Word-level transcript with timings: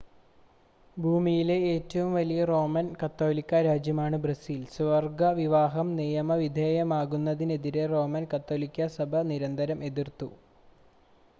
ഭൂമിയിലെ 0.97 1.57
ഏറ്റവും 1.67 2.13
വലിയ 2.13 2.45
റോമൻ 2.45 2.87
കത്തോലിക്കാ 3.01 3.57
രാജ്യമാണ് 3.61 4.17
ബ്രസീൽ 4.23 4.63
സ്വവർഗ 4.71 5.29
വിവാഹം 5.39 5.89
നിയമവിധേയമാക്കുന്നതിനെ 5.95 7.57
റോമൻ 7.93 8.25
കത്തോലിക്കാ 8.33 8.87
സഭ 8.97 9.21
നിരന്തരം 9.31 9.85
എതിർത്തു 9.89 10.29